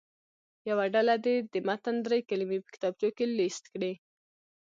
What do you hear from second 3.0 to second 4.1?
کې لیست کړي.